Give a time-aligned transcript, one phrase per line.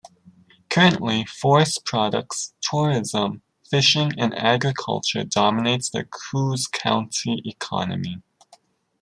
[0.71, 8.23] Currently, forest products, tourism, fishing and agriculture dominate the Coos County economy.